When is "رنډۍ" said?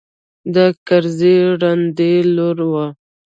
1.61-2.13